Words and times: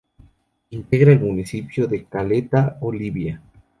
Integra 0.71 1.11
el 1.11 1.19
municipio 1.19 1.85
de 1.85 2.05
Caleta 2.05 2.79
Olivia. 2.81 3.39